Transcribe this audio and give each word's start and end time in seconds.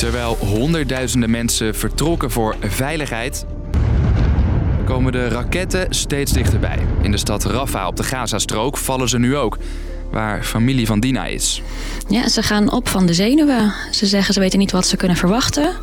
Terwijl 0.00 0.36
honderdduizenden 0.36 1.30
mensen 1.30 1.74
vertrokken 1.74 2.30
voor 2.30 2.56
veiligheid, 2.60 3.44
komen 4.84 5.12
de 5.12 5.28
raketten 5.28 5.86
steeds 5.94 6.32
dichterbij. 6.32 6.78
In 7.02 7.10
de 7.10 7.16
stad 7.16 7.44
Rafah 7.44 7.86
op 7.86 7.96
de 7.96 8.02
Gazastrook 8.02 8.76
vallen 8.76 9.08
ze 9.08 9.18
nu 9.18 9.36
ook, 9.36 9.58
waar 10.10 10.44
familie 10.44 10.86
van 10.86 11.00
Dina 11.00 11.26
is. 11.26 11.62
Ja, 12.08 12.28
ze 12.28 12.42
gaan 12.42 12.72
op 12.72 12.88
van 12.88 13.06
de 13.06 13.14
zenuwen. 13.14 13.72
Ze 13.90 14.06
zeggen 14.06 14.34
ze 14.34 14.40
weten 14.40 14.58
niet 14.58 14.72
wat 14.72 14.86
ze 14.86 14.96
kunnen 14.96 15.16
verwachten. 15.16 15.76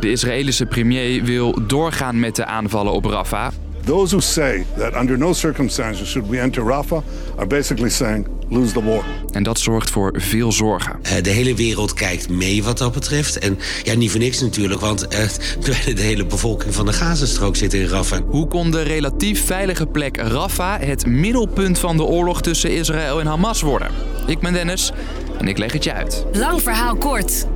De 0.00 0.10
Israëlische 0.10 0.66
premier 0.66 1.24
wil 1.24 1.66
doorgaan 1.66 2.20
met 2.20 2.36
de 2.36 2.44
aanvallen 2.44 2.92
op 2.92 3.04
Rafah. 3.04 3.48
Those 3.84 4.16
who 4.16 4.20
say 4.20 4.66
that 4.78 4.94
under 4.94 5.18
no 5.18 5.32
circumstances 5.32 6.08
should 6.08 6.28
we 6.28 6.40
enter 6.40 6.64
Rafah 6.64 7.02
are 7.36 7.46
basically 7.46 7.90
saying 7.90 8.26
lose 8.50 8.72
the 8.72 8.84
war. 8.84 9.04
En 9.32 9.42
dat 9.42 9.58
zorgt 9.58 9.90
voor 9.90 10.12
veel 10.16 10.52
zorgen. 10.52 10.96
Uh, 11.02 11.22
de 11.22 11.30
hele 11.30 11.54
wereld 11.54 11.94
kijkt 11.94 12.28
mee 12.28 12.62
wat 12.62 12.78
dat 12.78 12.92
betreft. 12.92 13.38
En 13.38 13.58
ja, 13.82 13.94
niet 13.94 14.10
voor 14.10 14.20
niks 14.20 14.40
natuurlijk, 14.40 14.80
want 14.80 15.06
uh, 15.14 15.94
de 15.94 16.02
hele 16.02 16.26
bevolking 16.26 16.74
van 16.74 16.86
de 16.86 16.92
Gazastrook 16.92 17.56
zit 17.56 17.74
in 17.74 17.86
Rafah. 17.86 18.20
Hoe 18.28 18.48
kon 18.48 18.70
de 18.70 18.82
relatief 18.82 19.46
veilige 19.46 19.86
plek 19.86 20.16
Rafah 20.16 20.80
het 20.80 21.06
middelpunt 21.06 21.78
van 21.78 21.96
de 21.96 22.02
oorlog 22.02 22.42
tussen 22.42 22.70
Israël 22.70 23.20
en 23.20 23.26
Hamas 23.26 23.60
worden? 23.60 23.90
Ik 24.26 24.38
ben 24.38 24.52
Dennis 24.52 24.92
en 25.38 25.48
ik 25.48 25.58
leg 25.58 25.72
het 25.72 25.84
je 25.84 25.92
uit. 25.92 26.24
Lang 26.32 26.62
verhaal 26.62 26.96
kort. 26.96 27.46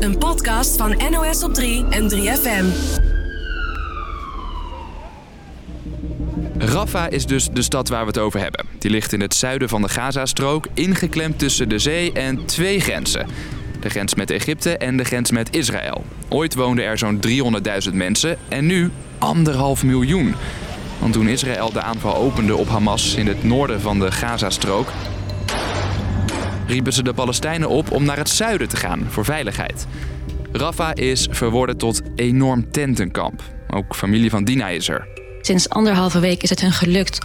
Een 0.00 0.18
podcast 0.18 0.76
van 0.76 0.96
NOS 1.10 1.44
op 1.44 1.54
3 1.54 1.84
en 1.90 2.10
3FM. 2.10 3.02
Rafah 6.74 7.12
is 7.12 7.26
dus 7.26 7.48
de 7.48 7.62
stad 7.62 7.88
waar 7.88 8.00
we 8.00 8.06
het 8.06 8.18
over 8.18 8.40
hebben. 8.40 8.66
Die 8.78 8.90
ligt 8.90 9.12
in 9.12 9.20
het 9.20 9.34
zuiden 9.34 9.68
van 9.68 9.82
de 9.82 9.88
Gazastrook, 9.88 10.66
ingeklemd 10.72 11.38
tussen 11.38 11.68
de 11.68 11.78
zee 11.78 12.12
en 12.12 12.44
twee 12.44 12.80
grenzen. 12.80 13.26
De 13.80 13.90
grens 13.90 14.14
met 14.14 14.30
Egypte 14.30 14.76
en 14.76 14.96
de 14.96 15.04
grens 15.04 15.30
met 15.30 15.56
Israël. 15.56 16.04
Ooit 16.28 16.54
woonden 16.54 16.84
er 16.84 16.98
zo'n 16.98 17.20
300.000 17.88 17.94
mensen 17.94 18.38
en 18.48 18.66
nu 18.66 18.90
anderhalf 19.18 19.84
miljoen. 19.84 20.34
Want 20.98 21.12
toen 21.12 21.28
Israël 21.28 21.72
de 21.72 21.82
aanval 21.82 22.16
opende 22.16 22.56
op 22.56 22.68
Hamas 22.68 23.14
in 23.14 23.26
het 23.26 23.44
noorden 23.44 23.80
van 23.80 23.98
de 23.98 24.12
Gazastrook, 24.12 24.92
riepen 26.66 26.92
ze 26.92 27.02
de 27.02 27.14
Palestijnen 27.14 27.68
op 27.68 27.90
om 27.90 28.04
naar 28.04 28.18
het 28.18 28.28
zuiden 28.28 28.68
te 28.68 28.76
gaan 28.76 29.06
voor 29.08 29.24
veiligheid. 29.24 29.86
Rafah 30.52 30.90
is 30.94 31.28
verworden 31.30 31.76
tot 31.76 32.02
enorm 32.14 32.70
tentenkamp. 32.70 33.42
Ook 33.70 33.96
familie 33.96 34.30
van 34.30 34.44
Dina 34.44 34.68
is 34.68 34.88
er. 34.88 35.23
Sinds 35.46 35.68
anderhalve 35.68 36.18
week 36.18 36.42
is 36.42 36.50
het 36.50 36.60
hun 36.60 36.72
gelukt 36.72 37.18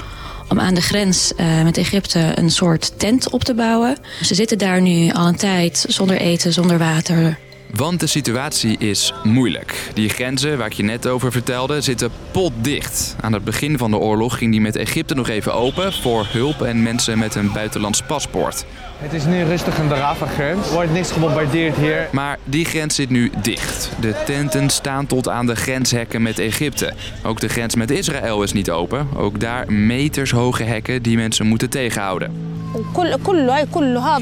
om 0.48 0.60
aan 0.60 0.74
de 0.74 0.82
grens 0.82 1.32
uh, 1.38 1.64
met 1.64 1.78
Egypte 1.78 2.32
een 2.36 2.50
soort 2.50 3.00
tent 3.00 3.30
op 3.30 3.44
te 3.44 3.54
bouwen. 3.54 3.98
Ze 4.22 4.36
zitten 4.36 4.58
daar 4.58 4.82
nu 4.82 5.12
al 5.12 5.28
een 5.28 5.36
tijd 5.36 5.86
zonder 5.88 6.18
eten, 6.18 6.54
zonder 6.54 6.78
water. 6.78 7.38
Want 7.76 8.00
de 8.00 8.08
situatie 8.08 8.78
is 8.78 9.14
moeilijk. 9.24 9.90
Die 9.94 10.10
grenzen 10.10 10.58
waar 10.58 10.68
ik 10.68 10.74
je 10.74 10.84
net 10.84 11.08
over 11.08 11.32
vertelde 11.32 11.82
zitten 11.82 12.12
potdicht. 12.32 13.16
Aan 13.22 13.34
het 13.34 13.44
begin 13.44 13.78
van 13.78 13.92
de 13.92 13.98
oorlog 13.98 14.38
ging 14.38 14.52
die 14.52 14.62
met 14.62 14.76
Egypte 14.76 15.16
nog 15.16 15.28
even 15.30 15.54
open 15.54 15.94
voor 15.94 16.28
hulp 16.30 16.62
en 16.62 16.84
mensen 16.84 17.18
met 17.18 17.36
een 17.36 17.52
buitenlands 17.52 18.02
paspoort. 18.02 18.66
Het 18.98 19.14
is 19.14 19.26
nu 19.26 19.44
rustig 19.44 19.80
aan 19.80 19.88
de 19.88 19.94
Rafah-grens. 19.94 20.68
Er 20.68 20.74
wordt 20.74 20.94
niks 20.94 21.12
gebombardeerd 21.12 21.76
hier. 21.76 22.08
Maar 22.12 22.40
die 22.44 22.66
grens 22.66 22.96
zit 22.96 23.10
nu 23.10 23.32
dicht. 23.42 23.90
De 24.00 24.16
tenten 24.26 24.70
staan 24.70 25.06
tot 25.06 25.30
aan 25.30 25.46
de 25.46 25.56
grenshekken 25.56 26.22
met 26.22 26.40
Egypte. 26.40 26.94
Ook 27.24 27.40
de 27.40 27.50
grens 27.50 27.76
met 27.76 27.92
Israël 27.92 28.44
is 28.44 28.54
niet 28.54 28.72
open. 28.72 29.08
Ook 29.16 29.40
daar 29.40 29.72
metershoge 29.72 30.64
hekken 30.64 31.02
die 31.02 31.18
mensen 31.18 31.46
moeten 31.46 31.70
tegenhouden. 31.70 32.59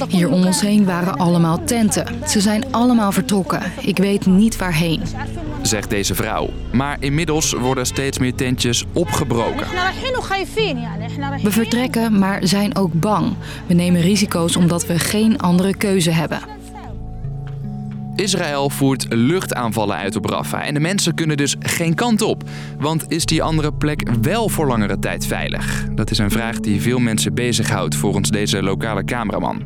Hier 0.07 0.29
om 0.29 0.45
ons 0.45 0.61
heen 0.61 0.85
waren 0.85 1.17
allemaal 1.17 1.63
tenten. 1.63 2.05
Ze 2.27 2.41
zijn 2.41 2.65
allemaal 2.71 3.11
vertrokken. 3.11 3.61
Ik 3.81 3.97
weet 3.97 4.25
niet 4.25 4.57
waarheen. 4.57 5.01
Zegt 5.61 5.89
deze 5.89 6.15
vrouw. 6.15 6.49
Maar 6.71 6.97
inmiddels 6.99 7.53
worden 7.53 7.85
steeds 7.85 8.17
meer 8.17 8.35
tentjes 8.35 8.85
opgebroken. 8.93 9.67
We 11.43 11.52
vertrekken, 11.52 12.19
maar 12.19 12.39
zijn 12.47 12.75
ook 12.75 12.93
bang. 12.93 13.33
We 13.65 13.73
nemen 13.73 14.02
risico's 14.02 14.55
omdat 14.55 14.86
we 14.86 14.99
geen 14.99 15.39
andere 15.39 15.75
keuze 15.75 16.11
hebben. 16.11 16.56
Israël 18.17 18.70
voert 18.70 19.05
luchtaanvallen 19.10 19.95
uit 19.95 20.16
op 20.16 20.26
Rafah 20.26 20.67
en 20.67 20.73
de 20.73 20.80
mensen 20.80 21.16
kunnen 21.16 21.38
dus 21.38 21.55
geen 21.60 21.94
kant 21.94 22.22
op. 22.22 22.44
Want 22.80 23.05
is 23.08 23.26
die 23.26 23.44
andere 23.44 23.73
plek 23.73 24.10
wel 24.22 24.50
voor 24.50 24.67
langere 24.67 25.00
tijd 25.00 25.26
veilig? 25.26 25.86
Dat 25.95 26.11
is 26.11 26.17
een 26.17 26.32
vraag 26.32 26.60
die 26.60 26.82
veel 26.82 27.00
mensen 27.00 27.33
bezighoudt 27.33 27.95
volgens 27.95 28.30
deze 28.30 28.64
lokale 28.64 29.04
cameraman. 29.04 29.61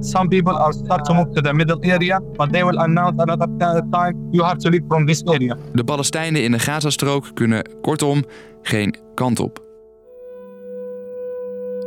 Some 0.00 0.28
people 0.28 0.52
are 0.52 0.72
start 0.72 1.04
to 1.04 1.14
move 1.14 1.30
to 1.32 1.40
the 1.40 1.52
middle 1.52 1.92
area, 1.92 2.20
but 2.36 2.52
they 2.52 2.64
will 2.64 2.78
announce 2.78 3.22
another 3.22 3.48
time 3.90 4.28
you 4.30 4.44
have 4.44 4.56
to 4.56 4.70
leave 4.70 4.84
from 4.88 5.06
this 5.06 5.24
area. 5.24 5.56
De 5.72 5.84
Palestijnen 5.84 6.42
in 6.42 6.52
de 6.52 6.58
Gazastrook 6.58 7.30
kunnen 7.34 7.68
kortom 7.80 8.24
geen 8.62 8.96
kant 9.14 9.40
op. 9.40 9.62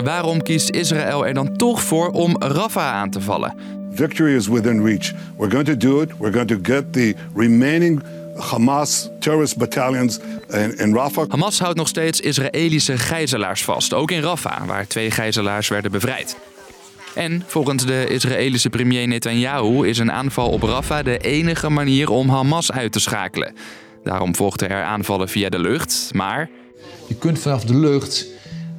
Waarom 0.04 0.42
kiest 0.42 0.70
Israël 0.70 1.28
er 1.28 1.34
dan 1.34 1.58
toch 1.58 1.82
voor 1.82 2.10
om 2.10 2.36
Rafah 2.40 2.94
aan 2.94 3.10
te 3.10 3.22
vallen? 3.22 3.75
Victory 3.96 4.36
is 4.36 4.48
within 4.48 4.84
reach. 4.84 5.14
We're 5.38 5.52
going 5.52 5.66
to 5.66 5.78
do 5.78 6.02
it. 6.02 6.12
We're 6.18 6.34
going 6.34 6.48
to 6.48 6.60
get 6.62 6.94
the 6.94 7.16
remaining 7.34 8.02
Hamas 8.38 9.10
terrorist 9.20 9.58
battalions 9.58 10.20
in, 10.50 10.78
in 10.78 10.94
Rafah. 10.94 11.26
Hamas 11.30 11.60
houdt 11.60 11.78
nog 11.78 11.88
steeds 11.88 12.20
Israëlische 12.20 12.98
gijzelaars 12.98 13.64
vast, 13.64 13.94
ook 13.94 14.12
in 14.12 14.22
Rafah, 14.22 14.68
waar 14.68 14.88
twee 14.88 15.12
gijzelaars 15.12 15.68
werden 15.68 15.92
bevrijd. 15.92 16.38
En 17.14 17.44
volgens 17.46 17.86
de 17.86 18.08
Israëlische 18.08 18.70
premier 18.70 19.08
Netanyahu 19.08 19.88
is 19.88 19.98
een 19.98 20.12
aanval 20.12 20.50
op 20.50 20.62
Rafah 20.62 21.04
de 21.04 21.18
enige 21.18 21.70
manier 21.70 22.10
om 22.10 22.30
Hamas 22.30 22.72
uit 22.72 22.92
te 22.92 23.00
schakelen. 23.00 23.56
Daarom 24.04 24.36
volgden 24.36 24.70
er 24.70 24.84
aanvallen 24.84 25.30
via 25.30 25.50
de 25.50 25.60
lucht, 25.60 26.10
maar. 26.14 26.50
Je 27.08 27.16
kunt 27.16 27.40
vanaf 27.40 27.64
de 27.64 27.76
lucht 27.76 28.26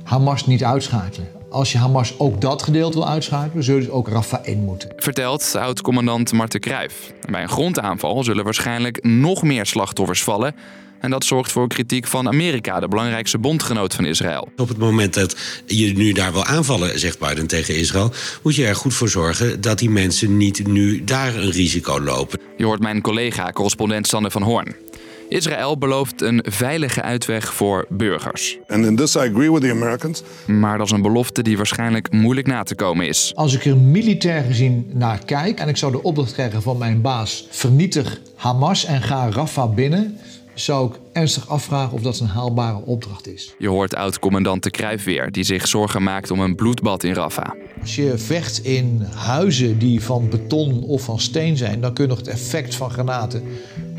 Hamas 0.02 0.46
niet 0.46 0.64
uitschakelen. 0.64 1.35
Als 1.56 1.72
je 1.72 1.78
Hamas 1.78 2.18
ook 2.18 2.40
dat 2.40 2.62
gedeelte 2.62 2.98
wil 2.98 3.08
uitschakelen, 3.08 3.64
zul 3.64 3.74
je 3.74 3.80
dus 3.80 3.90
ook 3.90 4.08
Rafah 4.08 4.46
in 4.46 4.64
moeten. 4.64 4.92
Vertelt 4.96 5.54
oud-commandant 5.58 6.32
Marten 6.32 6.60
Kruijf. 6.60 7.12
Bij 7.30 7.42
een 7.42 7.48
grondaanval 7.48 8.24
zullen 8.24 8.44
waarschijnlijk 8.44 9.04
nog 9.04 9.42
meer 9.42 9.66
slachtoffers 9.66 10.22
vallen. 10.22 10.54
En 11.00 11.10
dat 11.10 11.24
zorgt 11.24 11.52
voor 11.52 11.68
kritiek 11.68 12.06
van 12.06 12.28
Amerika, 12.28 12.80
de 12.80 12.88
belangrijkste 12.88 13.38
bondgenoot 13.38 13.94
van 13.94 14.04
Israël. 14.04 14.48
Op 14.56 14.68
het 14.68 14.78
moment 14.78 15.14
dat 15.14 15.36
je 15.66 15.96
nu 15.96 16.12
daar 16.12 16.32
wil 16.32 16.44
aanvallen, 16.44 16.98
zegt 16.98 17.18
Biden 17.18 17.46
tegen 17.46 17.76
Israël, 17.76 18.12
moet 18.42 18.54
je 18.54 18.66
er 18.66 18.76
goed 18.76 18.94
voor 18.94 19.08
zorgen 19.08 19.60
dat 19.60 19.78
die 19.78 19.90
mensen 19.90 20.36
niet 20.36 20.66
nu 20.66 21.04
daar 21.04 21.34
een 21.34 21.50
risico 21.50 22.00
lopen. 22.00 22.40
Je 22.56 22.64
hoort 22.64 22.80
mijn 22.80 23.00
collega, 23.00 23.52
correspondent 23.52 24.06
Sander 24.06 24.30
van 24.30 24.42
Hoorn. 24.42 24.85
Israël 25.28 25.78
belooft 25.78 26.22
een 26.22 26.44
veilige 26.48 27.02
uitweg 27.02 27.54
voor 27.54 27.86
burgers. 27.88 28.58
And 28.68 28.84
in 28.84 28.96
this 28.96 29.14
I 29.14 29.18
agree 29.18 29.52
with 29.52 29.62
the 29.62 29.70
Americans. 29.70 30.22
Maar 30.46 30.78
dat 30.78 30.86
is 30.86 30.92
een 30.92 31.02
belofte 31.02 31.42
die 31.42 31.56
waarschijnlijk 31.56 32.12
moeilijk 32.12 32.46
na 32.46 32.62
te 32.62 32.74
komen 32.74 33.06
is. 33.06 33.32
Als 33.34 33.54
ik 33.54 33.64
er 33.64 33.76
militair 33.76 34.42
gezien 34.42 34.90
naar 34.92 35.24
kijk 35.24 35.58
en 35.58 35.68
ik 35.68 35.76
zou 35.76 35.92
de 35.92 36.02
opdracht 36.02 36.32
krijgen 36.32 36.62
van 36.62 36.78
mijn 36.78 37.00
baas: 37.00 37.46
vernietig 37.50 38.20
Hamas 38.34 38.84
en 38.84 39.02
ga 39.02 39.30
Rafah 39.30 39.74
binnen, 39.74 40.18
zou 40.54 40.90
ik 40.90 40.98
ernstig 41.12 41.48
afvragen 41.48 41.92
of 41.92 42.00
dat 42.00 42.20
een 42.20 42.26
haalbare 42.26 42.84
opdracht 42.84 43.26
is. 43.26 43.54
Je 43.58 43.68
hoort 43.68 43.94
oud-commandant 43.94 44.62
de 44.62 44.70
Kruijf 44.70 45.04
weer, 45.04 45.32
die 45.32 45.44
zich 45.44 45.68
zorgen 45.68 46.02
maakt 46.02 46.30
om 46.30 46.40
een 46.40 46.54
bloedbad 46.54 47.04
in 47.04 47.14
Rafah. 47.14 47.50
Als 47.80 47.96
je 47.96 48.18
vecht 48.18 48.64
in 48.64 49.06
huizen 49.14 49.78
die 49.78 50.02
van 50.02 50.28
beton 50.28 50.82
of 50.82 51.02
van 51.02 51.20
steen 51.20 51.56
zijn, 51.56 51.80
dan 51.80 51.92
kun 51.92 52.04
je 52.04 52.10
nog 52.10 52.18
het 52.18 52.28
effect 52.28 52.74
van 52.74 52.90
granaten 52.90 53.42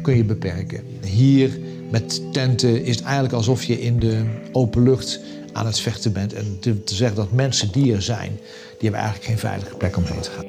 kun 0.08 0.18
je 0.18 0.24
beperken. 0.24 0.84
Hier 1.04 1.60
met 1.90 2.34
tenten 2.34 2.84
is 2.84 2.96
het 2.96 3.04
eigenlijk 3.04 3.34
alsof 3.34 3.64
je 3.64 3.82
in 3.82 4.00
de 4.00 4.24
open 4.52 4.84
lucht 4.84 5.20
aan 5.54 5.66
het 5.66 5.80
vechten 5.80 6.14
bent. 6.14 6.34
En 6.34 6.58
te, 6.60 6.84
te 6.84 6.96
zeggen 6.96 7.16
dat 7.16 7.32
mensen 7.32 7.72
die 7.72 7.94
er 7.94 8.02
zijn, 8.02 8.30
die 8.30 8.90
hebben 8.90 9.00
eigenlijk 9.00 9.30
geen 9.30 9.38
veilige 9.38 9.76
plek 9.76 9.98
om 9.98 10.04
heen 10.04 10.20
te 10.20 10.30
gaan. 10.30 10.46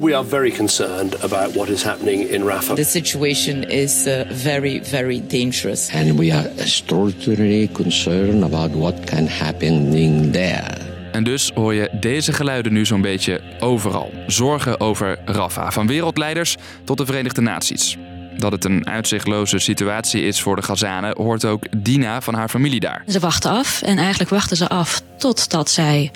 We 0.00 0.16
are 0.16 0.24
very 0.24 0.50
concerned 0.50 1.22
about 1.22 1.54
what 1.54 1.68
is 1.68 1.82
happening 1.82 2.28
in 2.28 2.42
Rafah. 2.42 2.76
The 2.76 2.84
situation 2.84 3.62
is 3.68 4.06
uh, 4.06 4.20
very, 4.30 4.84
very 4.84 5.22
dangerous. 5.26 5.90
And 5.92 6.18
we 6.18 6.32
are 6.32 6.50
extraordinarily 6.56 7.68
concerned 7.72 8.42
about 8.42 8.70
what 8.70 8.94
can 9.04 9.26
happen 9.26 9.94
in 9.94 10.32
there. 10.32 10.85
En 11.16 11.24
dus 11.24 11.50
hoor 11.54 11.74
je 11.74 11.90
deze 12.00 12.32
geluiden 12.32 12.72
nu 12.72 12.86
zo'n 12.86 13.00
beetje 13.00 13.40
overal. 13.60 14.12
Zorgen 14.26 14.80
over 14.80 15.18
Rafah, 15.24 15.70
van 15.70 15.86
wereldleiders 15.86 16.56
tot 16.84 16.98
de 16.98 17.06
Verenigde 17.06 17.40
Naties. 17.40 17.96
Dat 18.36 18.52
het 18.52 18.64
een 18.64 18.86
uitzichtloze 18.86 19.58
situatie 19.58 20.22
is 20.22 20.40
voor 20.40 20.56
de 20.56 20.62
Gazanen, 20.62 21.16
hoort 21.16 21.44
ook 21.44 21.64
Dina 21.76 22.20
van 22.20 22.34
haar 22.34 22.48
familie 22.48 22.80
daar. 22.80 23.02
Ze 23.08 23.18
wachten 23.18 23.50
af 23.50 23.82
en 23.82 23.98
eigenlijk 23.98 24.30
wachten 24.30 24.56
ze 24.56 24.68
af 24.68 25.02
totdat 25.18 25.70
zij, 25.70 26.10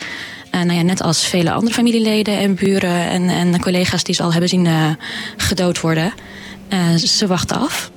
uh, 0.55 0.63
nou 0.63 0.73
ja, 0.73 0.83
net 0.83 1.03
als 1.03 1.27
vele 1.27 1.53
andere 1.53 1.75
familieleden 1.75 2.39
en 2.39 2.55
buren 2.55 3.09
en, 3.09 3.29
en 3.29 3.61
collega's 3.61 4.05
die 4.05 4.15
ze 4.15 4.23
al 4.23 4.33
hebben 4.33 4.49
zien 4.49 4.65
uh, 4.65 4.91
gedood 5.37 5.81
worden, 5.81 6.13
uh, 6.73 6.95
ze 6.95 7.27
wachten 7.27 7.57
af. 7.57 7.91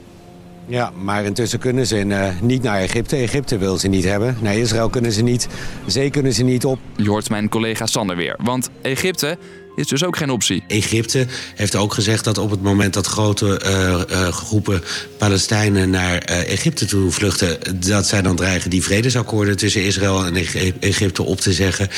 Ja, 0.68 0.92
maar 1.04 1.26
intussen 1.26 1.60
kunnen 1.60 1.88
ze 1.88 2.06
uh, 2.06 2.28
niet 2.42 2.62
naar 2.64 2.80
Egypte. 2.80 3.16
Egypte 3.16 3.58
wil 3.58 3.78
ze 3.78 3.88
niet 3.88 4.04
hebben. 4.04 4.38
Naar 4.42 4.56
Israël 4.56 4.90
kunnen 4.90 5.12
ze 5.12 5.22
niet. 5.22 5.48
Zee 5.88 6.10
kunnen 6.10 6.34
ze 6.34 6.44
niet 6.44 6.66
op. 6.66 6.80
Je 6.96 7.10
hoort 7.10 7.30
mijn 7.30 7.50
collega 7.50 7.86
Sander 7.86 8.16
weer. 8.16 8.36
Want 8.44 8.70
Egypte 8.82 9.38
is 9.76 9.88
dus 9.88 10.04
ook 10.04 10.18
geen 10.18 10.30
optie. 10.30 10.64
Egypte 10.68 11.26
heeft 11.56 11.76
ook 11.76 11.94
gezegd 11.94 12.24
dat 12.24 12.38
op 12.38 12.50
het 12.50 12.62
moment 12.62 12.94
dat 12.94 13.08
grote 13.08 13.62
uh, 13.66 14.02
uh, 14.10 14.28
groepen 14.28 14.84
Palestijnen 15.18 15.90
naar 15.90 16.30
uh, 16.30 16.52
Egypte 16.52 16.86
toe 16.86 17.12
vluchten, 17.12 17.58
dat 17.88 18.08
zij 18.08 18.22
dan 18.22 18.36
dreigen 18.36 18.70
die 18.70 18.84
vredesakkoorden 18.84 19.58
tussen 19.58 19.84
Israël 19.84 20.26
en 20.26 20.36
Egypte 20.80 21.24
op 21.24 21.40
te 21.40 21.54
zeggen. 21.54 21.90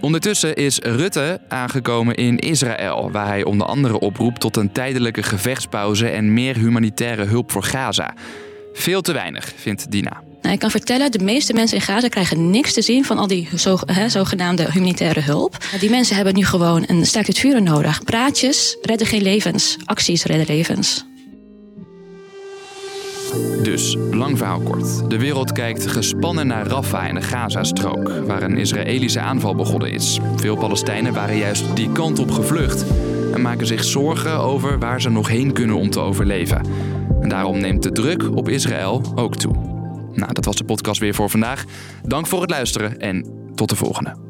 Ondertussen 0.00 0.54
is 0.54 0.78
Rutte 0.78 1.40
aangekomen 1.48 2.14
in 2.14 2.38
Israël, 2.38 3.10
waar 3.10 3.26
hij 3.26 3.44
onder 3.44 3.66
andere 3.66 3.98
oproept 3.98 4.40
tot 4.40 4.56
een 4.56 4.72
tijdelijke 4.72 5.22
gevechtspauze 5.22 6.08
en 6.08 6.32
meer 6.32 6.56
humanitaire 6.56 7.24
hulp 7.24 7.50
voor 7.50 7.62
Gaza. 7.62 8.14
Veel 8.72 9.00
te 9.00 9.12
weinig, 9.12 9.52
vindt 9.56 9.90
Dina. 9.90 10.22
Nou, 10.42 10.54
ik 10.54 10.60
kan 10.60 10.70
vertellen, 10.70 11.10
de 11.10 11.24
meeste 11.24 11.52
mensen 11.52 11.76
in 11.76 11.82
Gaza 11.82 12.08
krijgen 12.08 12.50
niks 12.50 12.72
te 12.72 12.82
zien 12.82 13.04
van 13.04 13.18
al 13.18 13.26
die 13.26 13.48
zogenaamde 14.06 14.70
humanitaire 14.72 15.20
hulp. 15.20 15.56
Die 15.80 15.90
mensen 15.90 16.16
hebben 16.16 16.34
nu 16.34 16.44
gewoon 16.44 16.84
een 16.86 17.06
sterk 17.06 17.26
het 17.26 17.38
vuren 17.38 17.62
nodig. 17.62 18.04
Praatjes 18.04 18.76
redden 18.82 19.06
geen 19.06 19.22
levens, 19.22 19.76
acties 19.84 20.24
redden 20.24 20.56
levens. 20.56 21.04
Dus, 23.62 23.96
lang 24.10 24.38
verhaal 24.38 24.60
kort. 24.60 25.10
De 25.10 25.18
wereld 25.18 25.52
kijkt 25.52 25.86
gespannen 25.86 26.46
naar 26.46 26.66
Rafah 26.66 27.08
in 27.08 27.14
de 27.14 27.22
Gazastrook, 27.22 28.12
waar 28.26 28.42
een 28.42 28.56
Israëlische 28.56 29.20
aanval 29.20 29.54
begonnen 29.54 29.92
is. 29.92 30.18
Veel 30.36 30.56
Palestijnen 30.56 31.14
waren 31.14 31.36
juist 31.36 31.76
die 31.76 31.92
kant 31.92 32.18
op 32.18 32.30
gevlucht 32.30 32.84
en 33.34 33.42
maken 33.42 33.66
zich 33.66 33.84
zorgen 33.84 34.38
over 34.38 34.78
waar 34.78 35.00
ze 35.00 35.10
nog 35.10 35.28
heen 35.28 35.52
kunnen 35.52 35.76
om 35.76 35.90
te 35.90 36.00
overleven. 36.00 36.62
En 37.20 37.28
daarom 37.28 37.58
neemt 37.58 37.82
de 37.82 37.92
druk 37.92 38.36
op 38.36 38.48
Israël 38.48 39.02
ook 39.14 39.36
toe. 39.36 39.54
Nou, 40.12 40.32
dat 40.32 40.44
was 40.44 40.56
de 40.56 40.64
podcast 40.64 41.00
weer 41.00 41.14
voor 41.14 41.30
vandaag. 41.30 41.64
Dank 42.02 42.26
voor 42.26 42.40
het 42.40 42.50
luisteren 42.50 42.98
en 42.98 43.26
tot 43.54 43.68
de 43.68 43.76
volgende. 43.76 44.29